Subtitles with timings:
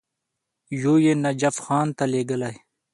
[0.81, 2.55] یو یې نجف خان ته لېږلی.